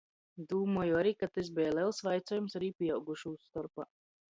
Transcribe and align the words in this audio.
Dūmoju 0.53 0.97
ari, 1.01 1.11
ka 1.21 1.29
tys 1.37 1.53
beja 1.61 1.77
lels 1.77 2.03
vaicuojums 2.11 2.61
ari 2.63 2.75
pīaugušūs 2.83 3.51
storpā. 3.51 3.93